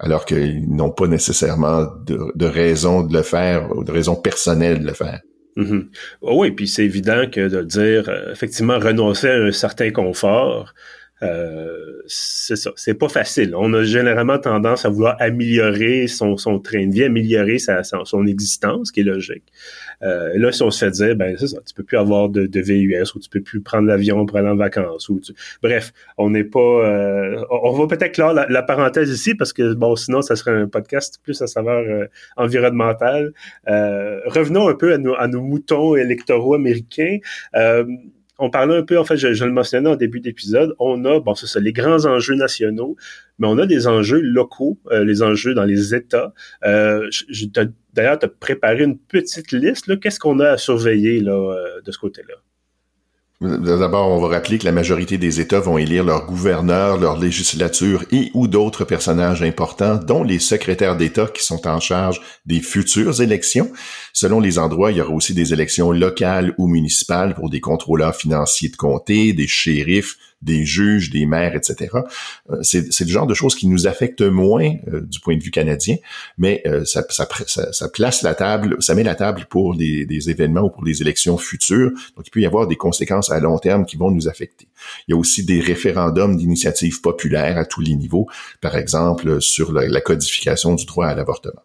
[0.00, 4.80] alors qu'ils n'ont pas nécessairement de, de, raison de le faire ou de raison personnelle
[4.80, 5.20] de le faire.
[5.56, 5.86] Mm-hmm.
[6.22, 10.74] oui, puis c'est évident que de dire euh, effectivement renoncer à un certain confort,
[11.22, 13.54] euh, c'est ça, c'est pas facile.
[13.56, 18.26] On a généralement tendance à vouloir améliorer son, son train de vie, améliorer sa, son,
[18.26, 19.44] existence, qui est logique.
[20.02, 22.46] Euh, là, si on se fait dire, ben c'est ça, tu peux plus avoir de,
[22.46, 25.08] de VUS ou tu peux plus prendre l'avion pour aller en vacances.
[25.08, 25.20] Ou
[25.62, 26.58] Bref, on n'est pas...
[26.58, 30.68] Euh, on va peut-être clore la, parenthèse ici parce que, bon, sinon, ça serait un
[30.68, 33.32] podcast plus à saveur euh, environnementale.
[33.66, 37.18] revenons un peu à nos, à nos moutons électoraux américains
[38.38, 41.34] on parlait un peu, en fait, je, le mentionnais en début d'épisode, on a, bon,
[41.34, 42.96] c'est ça, les grands enjeux nationaux,
[43.38, 46.32] mais on a des enjeux locaux, euh, les enjeux dans les États.
[46.64, 47.08] Euh,
[47.92, 50.00] D'ailleurs, tu as préparé une petite liste.
[50.00, 52.34] Qu'est-ce qu'on a à surveiller là, euh, de ce côté-là?
[53.44, 58.02] D'abord, on va rappeler que la majorité des États vont élire leur gouverneur, leur législature
[58.10, 63.20] et ou d'autres personnages importants, dont les secrétaires d'État qui sont en charge des futures
[63.20, 63.70] élections.
[64.14, 68.16] Selon les endroits, il y aura aussi des élections locales ou municipales pour des contrôleurs
[68.16, 71.90] financiers de comté, des shérifs, des juges, des maires, etc.
[72.50, 75.50] Euh, c'est, le genre de choses qui nous affectent moins euh, du point de vue
[75.50, 75.96] canadien,
[76.38, 77.02] mais euh, ça,
[77.88, 81.38] place la table, ça met la table pour des, des événements ou pour des élections
[81.38, 81.90] futures.
[82.16, 84.68] Donc, il peut y avoir des conséquences à long terme qui vont nous affecter.
[85.08, 88.28] Il y a aussi des référendums d'initiatives populaires à tous les niveaux,
[88.60, 91.62] par exemple sur la, codification du droit à l'avortement.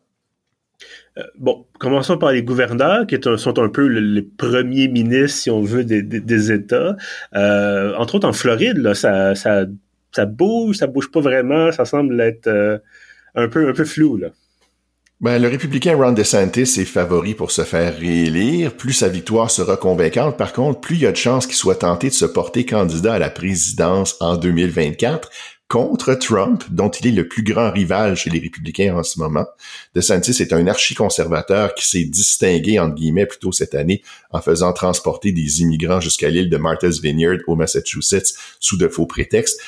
[1.38, 5.84] Bon, commençons par les gouverneurs, qui sont un peu les premiers ministres, si on veut,
[5.84, 6.96] des, États.
[7.36, 9.66] Euh, entre autres, en Floride, ça, ça,
[10.12, 12.78] ça bouge, ça bouge pas vraiment, ça semble être euh,
[13.36, 14.20] un, peu, un peu flou.
[15.22, 18.74] Ben, le républicain Ron DeSantis est favori pour se faire réélire.
[18.74, 21.76] Plus sa victoire sera convaincante, par contre, plus il y a de chances qu'il soit
[21.76, 25.30] tenté de se porter candidat à la présidence en 2024
[25.70, 29.46] contre Trump, dont il est le plus grand rival chez les républicains en ce moment.
[29.94, 34.02] DeSantis est un archi-conservateur qui s'est distingué, entre guillemets, plutôt cette année
[34.32, 39.06] en faisant transporter des immigrants jusqu'à l'île de Martha's Vineyard au Massachusetts sous de faux
[39.06, 39.62] prétextes,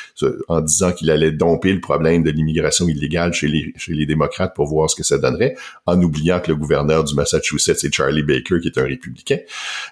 [0.47, 4.55] en disant qu'il allait domper le problème de l'immigration illégale chez les, chez les démocrates
[4.55, 8.23] pour voir ce que ça donnerait, en oubliant que le gouverneur du Massachusetts est Charlie
[8.23, 9.37] Baker, qui est un républicain.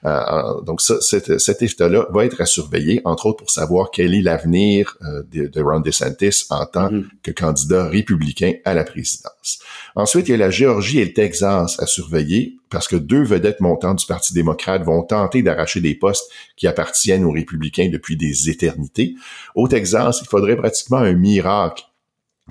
[0.06, 4.15] Euh, donc ça, cet, cet État-là va être à surveiller, entre autres pour savoir quel
[4.15, 5.99] est l'avenir euh, de, de Ron DeSantis
[6.50, 7.06] en tant mm-hmm.
[7.24, 9.60] que candidat républicain à la présidence.
[9.96, 13.62] Ensuite, il y a la Géorgie et le Texas à surveiller parce que deux vedettes
[13.62, 18.50] montantes du Parti démocrate vont tenter d'arracher des postes qui appartiennent aux républicains depuis des
[18.50, 19.16] éternités.
[19.56, 21.84] Au Texas, il faudrait pratiquement un miracle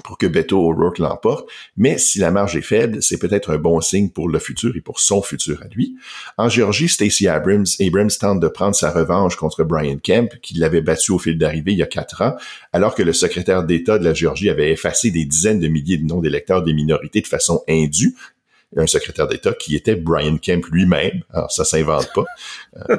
[0.02, 3.80] pour que Beto O'Rourke l'emporte, mais si la marge est faible, c'est peut-être un bon
[3.80, 5.96] signe pour le futur et pour son futur à lui.
[6.36, 10.80] En Géorgie, Stacey Abrams, Abrams tente de prendre sa revanche contre Brian Kemp, qui l'avait
[10.80, 12.36] battu au fil d'arrivée il y a quatre ans,
[12.72, 16.04] alors que le secrétaire d'État de la Géorgie avait effacé des dizaines de milliers de
[16.04, 18.14] noms d'électeurs des minorités de façon indue,
[18.76, 21.22] un secrétaire d'État qui était Brian Kemp lui-même.
[21.30, 22.24] Alors, ça s'invente pas.
[22.90, 22.98] Euh,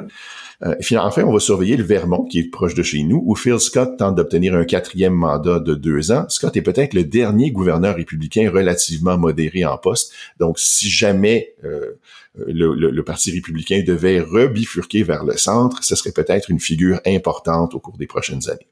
[0.62, 3.58] euh, enfin, on va surveiller le Vermont, qui est proche de chez nous, où Phil
[3.58, 6.26] Scott tente d'obtenir un quatrième mandat de deux ans.
[6.28, 10.12] Scott est peut-être le dernier gouverneur républicain relativement modéré en poste.
[10.38, 11.98] Donc, si jamais euh,
[12.34, 17.74] le, le, Parti républicain devait rebifurquer vers le centre, ce serait peut-être une figure importante
[17.74, 18.68] au cours des prochaines années.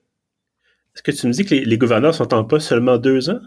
[0.95, 3.41] Est-ce que tu me dis que les, les gouverneurs sont en poste seulement deux ans?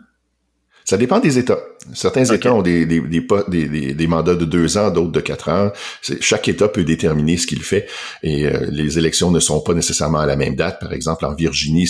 [0.85, 1.59] Ça dépend des États.
[1.93, 5.71] Certains États ont des, des, des, des, mandats de deux ans, d'autres de quatre ans.
[6.19, 7.87] Chaque État peut déterminer ce qu'il fait
[8.21, 10.79] et euh, les élections ne sont pas nécessairement à la même date.
[10.79, 11.89] Par exemple, en Virginie,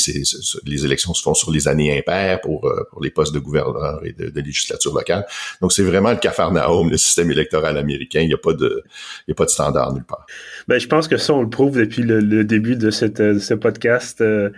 [0.65, 4.01] les élections se font sur les années impaires pour, euh, pour les postes de gouverneur
[4.06, 5.25] et de, législature locale.
[5.62, 8.21] Donc, c'est vraiment le cafarnaum, le système électoral américain.
[8.21, 8.84] Il n'y a pas de,
[9.27, 10.25] il y a pas de standard nulle part.
[10.67, 13.54] Ben, je pense que ça, on le prouve depuis le, début de, cette, de ce
[13.54, 14.21] podcast.
[14.21, 14.49] Euh,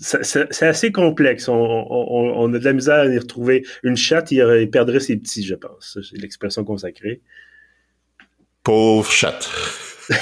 [0.00, 1.48] c'est assez complexe.
[1.48, 3.66] On, a de la misère à y retrouver.
[3.82, 5.98] Une chatte, il, perdrait ses petits, je pense.
[6.02, 7.20] C'est l'expression consacrée.
[8.62, 9.50] Pauvre chatte.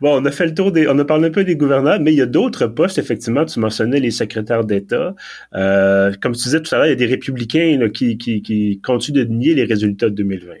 [0.00, 0.86] bon, on a fait le tour des.
[0.88, 3.44] On a parlé un peu des gouverneurs, mais il y a d'autres postes, effectivement.
[3.44, 5.14] Tu mentionnais les secrétaires d'État.
[5.54, 8.80] Euh, comme tu disais tout à l'heure, il y a des républicains qui, qui, qui
[8.80, 10.54] continuent de nier les résultats de 2020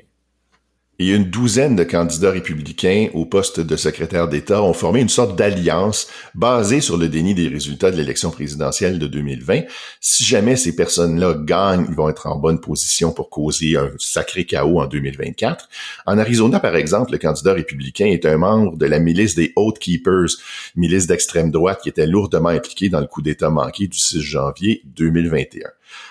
[1.00, 5.38] a une douzaine de candidats républicains au poste de secrétaire d'État ont formé une sorte
[5.38, 9.60] d'alliance basée sur le déni des résultats de l'élection présidentielle de 2020.
[10.00, 14.44] Si jamais ces personnes-là gagnent, ils vont être en bonne position pour causer un sacré
[14.44, 15.68] chaos en 2024.
[16.06, 19.78] En Arizona, par exemple, le candidat républicain est un membre de la milice des Oath
[19.78, 20.36] Keepers,
[20.74, 24.82] milice d'extrême droite qui était lourdement impliquée dans le coup d'État manqué du 6 janvier
[24.96, 25.68] 2021.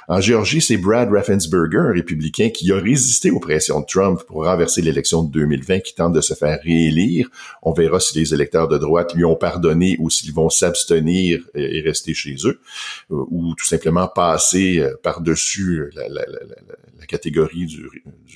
[0.08, 4.46] En Géorgie, c'est Brad Raffensperger, un républicain qui a résisté aux pressions de Trump pour
[4.46, 7.30] renverser l'élection de 2020, qui tente de se faire réélire.
[7.62, 11.82] On verra si les électeurs de droite lui ont pardonné ou s'ils vont s'abstenir et
[11.82, 12.60] rester chez eux,
[13.12, 16.08] euh, ou tout simplement passer euh, par-dessus la,
[17.08, 17.90] catégorie du,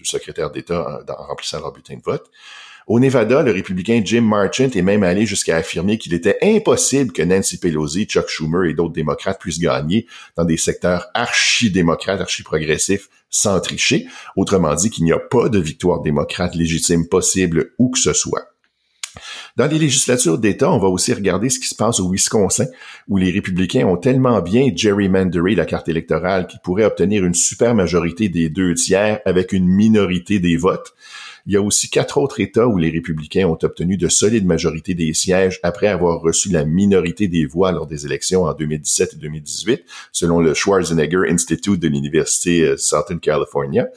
[0.04, 2.30] secrétaire d'État en, en remplissant leur bulletin de vote.
[2.91, 7.21] Au Nevada, le républicain Jim Marchant est même allé jusqu'à affirmer qu'il était impossible que
[7.21, 13.62] Nancy Pelosi, Chuck Schumer et d'autres démocrates puissent gagner dans des secteurs archi-démocrates, archi-progressifs, sans
[13.62, 14.08] tricher.
[14.36, 18.43] Autrement dit, qu'il n'y a pas de victoire démocrate légitime possible où que ce soit.
[19.56, 22.65] Dans les législatures d'État, on va aussi regarder ce qui se passe au Wisconsin,
[23.08, 27.73] où les républicains ont tellement bien gerrymanderé la carte électorale qu'ils pourraient obtenir une super
[27.73, 30.93] majorité des deux tiers avec une minorité des votes.
[31.45, 34.93] Il y a aussi quatre autres États où les républicains ont obtenu de solides majorités
[34.93, 39.17] des sièges après avoir reçu la minorité des voix lors des élections en 2017 et
[39.17, 43.88] 2018, selon le Schwarzenegger Institute de l'Université euh, Southern California.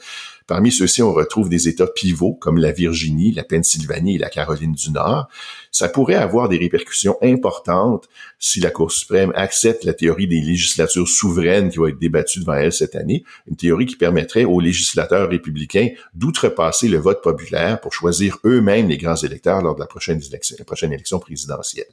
[0.47, 4.73] Parmi ceux-ci, on retrouve des États pivots comme la Virginie, la Pennsylvanie et la Caroline
[4.73, 5.27] du Nord.
[5.71, 8.07] Ça pourrait avoir des répercussions importantes
[8.45, 12.53] si la Cour suprême accepte la théorie des législatures souveraines qui va être débattue devant
[12.53, 17.91] elle cette année, une théorie qui permettrait aux législateurs républicains d'outrepasser le vote populaire pour
[17.91, 21.87] choisir eux-mêmes les grands électeurs lors de la prochaine élection, la prochaine élection présidentielle.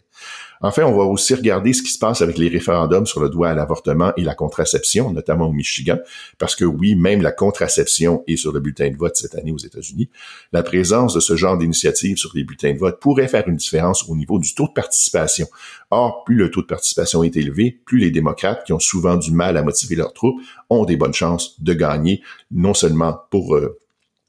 [0.61, 3.49] Enfin, on va aussi regarder ce qui se passe avec les référendums sur le droit
[3.49, 5.99] à l'avortement et la contraception, notamment au Michigan,
[6.39, 9.59] parce que oui, même la contraception est sur le bulletin de vote cette année aux
[9.59, 10.11] États-Unis.
[10.53, 14.07] La présence de ce genre d'initiative sur les bulletins de vote pourrait faire une différence
[14.09, 15.47] au niveau du taux de participation.
[15.91, 19.33] Or, plus le taux de participation est élevé, plus les démocrates, qui ont souvent du
[19.33, 23.79] mal à motiver leurs troupes, ont des bonnes chances de gagner, non seulement pour, euh,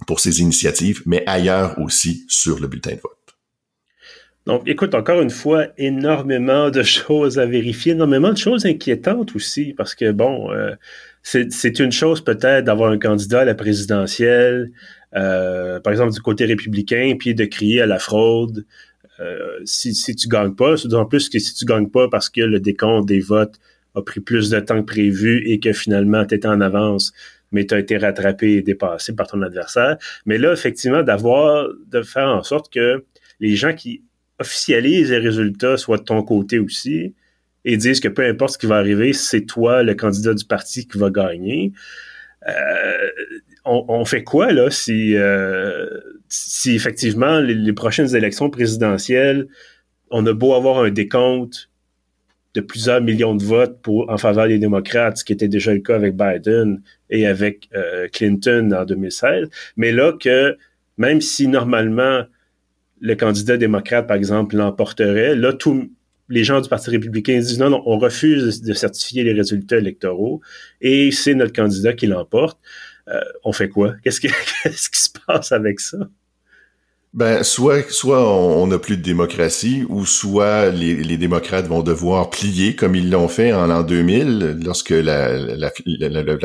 [0.07, 3.17] pour ces initiatives, mais ailleurs aussi sur le bulletin de vote.
[4.45, 9.73] Donc, écoute, encore une fois, énormément de choses à vérifier, énormément de choses inquiétantes aussi,
[9.73, 10.75] parce que, bon, euh,
[11.23, 14.71] c'est une chose peut-être d'avoir un candidat à la présidentielle,
[15.15, 18.65] euh, par exemple du côté républicain, puis de crier à la fraude
[19.23, 22.59] euh, si, tu gagnes pas, d'autant plus que si tu gagnes pas parce que le
[22.59, 23.55] décompte des votes
[23.95, 27.13] a pris plus de temps que prévu et que finalement tu étais en avance,
[27.51, 29.97] mais tu as été rattrapé et dépassé par ton adversaire.
[30.25, 33.05] Mais là, effectivement, d'avoir, de faire en sorte que
[33.39, 34.03] les gens qui
[34.39, 37.13] officialise les résultats soit de ton côté aussi
[37.65, 40.87] et disent que peu importe ce qui va arriver, c'est toi, le candidat du parti,
[40.87, 41.71] qui va gagner.
[42.47, 43.09] Euh,
[43.63, 45.87] on, fait quoi là si, euh,
[46.33, 49.47] si effectivement les, prochaines élections présidentielles,
[50.09, 51.69] on a beau avoir un décompte
[52.55, 55.95] de plusieurs millions de votes en faveur des démocrates, ce qui était déjà le cas
[55.95, 60.57] avec Biden et avec euh, Clinton en 2016, mais là que
[60.97, 62.23] même si normalement
[62.99, 65.91] le candidat démocrate, par exemple, l'emporterait, là, tous
[66.29, 70.41] les gens du Parti républicain disent non, non, on refuse de certifier les résultats électoraux
[70.81, 72.59] et c'est notre candidat qui l'emporte.
[73.09, 73.95] Euh, on fait quoi?
[74.03, 75.97] Qu'est-ce qui se passe avec ça?
[77.13, 82.75] Ben, soit, soit on n'a plus de démocratie, ou soit les, démocrates vont devoir plier
[82.75, 85.69] comme ils l'ont fait en l'an 2000, lorsque la,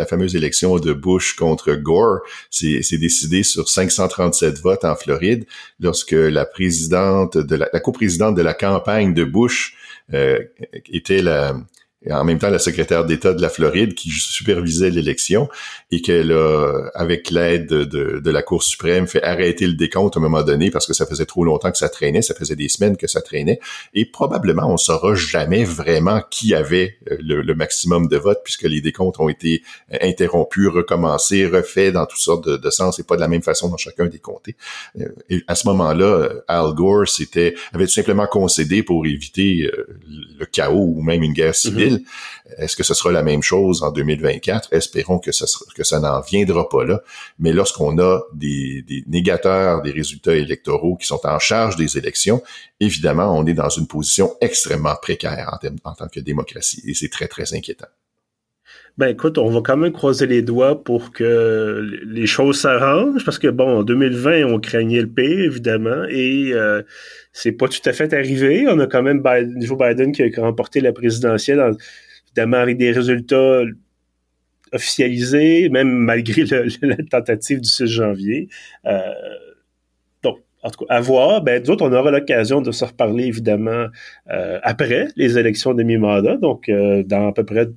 [0.04, 2.18] fameuse élection de Bush contre Gore
[2.50, 5.46] s'est décidé sur 537 votes en Floride,
[5.80, 9.74] lorsque la présidente de la coprésidente de la campagne de Bush
[10.12, 10.38] euh,
[10.92, 11.54] était la,
[12.06, 15.48] et en même temps la secrétaire d'État de la Floride qui supervisait l'élection
[15.90, 20.20] et qu'elle a, avec l'aide de, de, la Cour suprême, fait arrêter le décompte à
[20.20, 22.68] un moment donné parce que ça faisait trop longtemps que ça traînait, ça faisait des
[22.68, 23.58] semaines que ça traînait
[23.94, 28.80] et probablement on saura jamais vraiment qui avait euh, le, maximum de votes puisque les
[28.80, 33.16] décomptes ont été euh, interrompus, recommencés, refaits dans toutes sortes de, de sens et pas
[33.16, 34.54] de la même façon dans chacun des comtés.
[35.00, 39.68] Euh, et à ce moment-là, Al Gore s'était avait tout simplement concédé pour éviter
[40.06, 41.87] le chaos ou même une guerre civile.
[42.56, 44.72] Est-ce que ce sera la même chose en 2024?
[44.72, 45.30] Espérons que
[45.74, 47.02] que ça n'en viendra pas là.
[47.38, 52.42] Mais lorsqu'on a des, négateurs des résultats électoraux qui sont en charge des élections,
[52.80, 56.82] évidemment, on est dans une position extrêmement précaire en tant que démocratie.
[56.86, 57.88] Et c'est très, très inquiétant.
[58.98, 63.38] Ben écoute, on va quand même croiser les doigts pour que les choses s'arrangent, parce
[63.38, 66.82] que bon, en 2020, on craignait le pire, évidemment, et euh,
[67.32, 68.66] c'est pas tout à fait arrivé.
[68.68, 69.22] On a quand même
[69.60, 71.76] Joe Biden qui a remporté la présidentielle,
[72.26, 73.62] évidemment avec des résultats
[74.72, 76.44] officialisés, même malgré
[76.82, 78.48] la tentative du 6 janvier.
[78.84, 79.12] Euh,
[80.62, 81.42] en tout cas, à voir.
[81.42, 83.86] Ben, d'autres, on aura l'occasion de se reparler, évidemment,
[84.30, 87.68] euh, après les élections de mi-mandat, donc euh, dans à peu près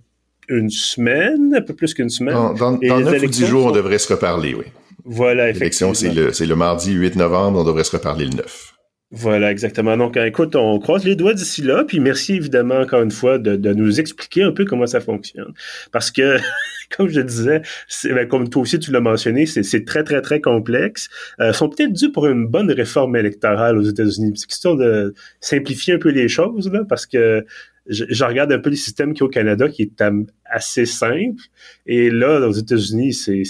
[0.51, 2.33] une semaine, un peu plus qu'une semaine.
[2.33, 4.65] Dans, dans, dans 9 ou 10 jours, on devrait se reparler, oui.
[5.03, 5.93] Voilà, effectivement.
[5.93, 8.73] L'élection, c'est le, le mardi 8 novembre, on devrait se reparler le 9.
[9.13, 9.97] Voilà, exactement.
[9.97, 13.57] Donc, écoute, on croise les doigts d'ici là, puis merci évidemment encore une fois de,
[13.57, 15.53] de, nous expliquer un peu comment ça fonctionne.
[15.91, 16.37] Parce que,
[16.97, 17.61] comme je disais,
[18.05, 21.09] ben, comme toi aussi tu l'as mentionné, c'est très, très, très complexe.
[21.41, 24.31] Euh, sont peut-être dus pour une bonne réforme électorale aux États-Unis.
[24.35, 27.45] C'est question de simplifier un peu les choses, là, parce que
[27.87, 30.03] je, regarde un peu le système qui est au Canada, qui est
[30.45, 31.41] assez simple.
[31.85, 33.43] Et là, aux États-Unis, c'est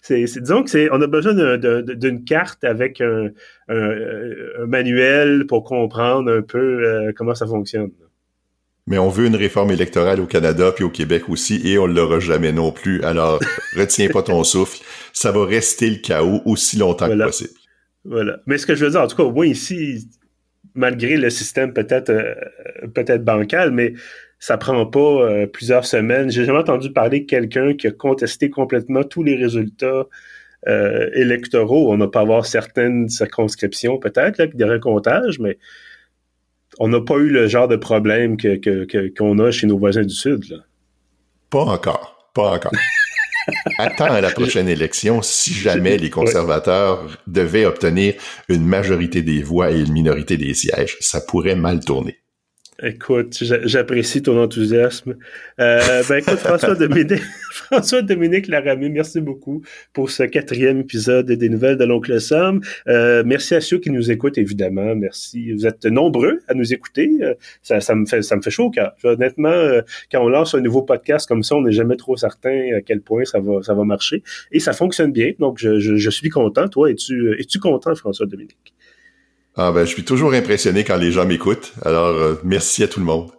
[0.00, 3.30] c'est, disons que c'est, on a besoin d'une carte avec un,
[4.66, 7.90] manuel pour comprendre un peu euh, comment ça fonctionne.
[8.86, 12.18] Mais on veut une réforme électorale au Canada puis au Québec aussi et on l'aura
[12.18, 13.02] jamais non plus.
[13.02, 13.40] Alors,
[13.76, 14.82] retiens pas ton souffle.
[15.12, 17.52] Ça va rester le chaos aussi longtemps que possible.
[18.04, 18.40] Voilà.
[18.46, 20.08] Mais ce que je veux dire, en tout cas, au moins ici,
[20.74, 22.34] malgré le système peut-être euh,
[22.94, 23.94] peut-être bancal, mais
[24.38, 26.30] ça prend pas euh, plusieurs semaines.
[26.30, 30.06] J'ai jamais entendu parler de quelqu'un qui a contesté complètement tous les résultats
[30.68, 31.92] euh, électoraux.
[31.92, 35.58] On n'a pas avoir certaines circonscriptions peut-être, là, des recomptages, mais
[36.78, 40.14] on n'a pas eu le genre de problème que, qu'on a chez nos voisins du
[40.14, 40.48] Sud.
[40.50, 40.58] Là.
[41.50, 42.30] Pas encore.
[42.34, 42.72] Pas encore.
[43.78, 48.14] Attends à la prochaine élection si jamais les conservateurs devaient obtenir
[48.48, 50.96] une majorité des voix et une minorité des sièges.
[51.00, 52.21] Ça pourrait mal tourner.
[52.84, 55.14] Écoute, j'apprécie ton enthousiasme.
[55.60, 61.76] Euh, ben écoute, François Dominique, François Dominique merci beaucoup pour ce quatrième épisode des Nouvelles
[61.76, 62.60] de l'Oncle Sam.
[62.88, 64.96] Euh, merci à ceux qui nous écoutent, évidemment.
[64.96, 65.52] Merci.
[65.52, 67.08] Vous êtes nombreux à nous écouter.
[67.22, 68.94] Euh, ça, me fait ça me fait chaud au.
[69.04, 72.76] Honnêtement, euh, quand on lance un nouveau podcast comme ça, on n'est jamais trop certain
[72.76, 74.24] à quel point ça va ça va marcher.
[74.50, 75.32] Et ça fonctionne bien.
[75.38, 76.66] Donc je, je, je suis content.
[76.66, 78.74] Toi, es-tu es-tu content, François Dominique?
[79.56, 81.74] Ah ben, je suis toujours impressionné quand les gens m'écoutent.
[81.84, 83.30] Alors, euh, merci à tout le monde.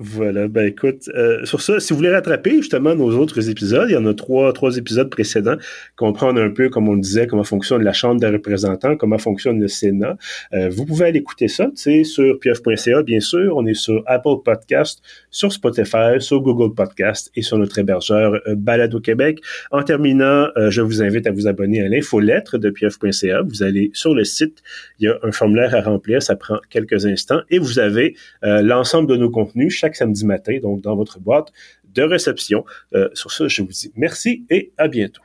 [0.00, 3.92] Voilà, ben écoute, euh, sur ça, si vous voulez rattraper justement nos autres épisodes, il
[3.92, 5.54] y en a trois, trois épisodes précédents,
[5.94, 9.60] comprendre un peu, comme on le disait, comment fonctionne la Chambre des représentants, comment fonctionne
[9.60, 10.16] le Sénat.
[10.52, 13.56] Euh, vous pouvez aller écouter ça, c'est sur pf.ca, bien sûr.
[13.56, 18.56] On est sur Apple Podcast, sur Spotify, sur Google Podcast et sur notre hébergeur euh,
[18.56, 19.42] Balado Québec.
[19.70, 23.42] En terminant, je vous invite à vous abonner à l'infolettre de pf.ca.
[23.42, 24.60] Vous allez sur le site,
[24.98, 29.08] il y a un formulaire à remplir, ça prend quelques instants et vous avez l'ensemble
[29.08, 31.52] de nos contenus samedi matin, donc dans votre boîte
[31.92, 32.64] de réception.
[32.94, 35.22] Euh, sur ça, je vous dis merci et à bientôt.